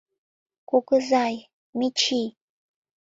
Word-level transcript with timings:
Кугызай, 0.69 1.35
Мичий... 1.77 2.27